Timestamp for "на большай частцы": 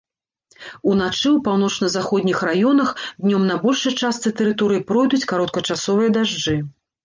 3.53-4.27